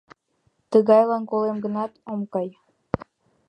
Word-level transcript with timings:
Тыгайлан, 0.71 1.23
колем 1.31 1.57
гынат, 1.65 1.91
ом 2.11 2.21
кай! 2.33 2.49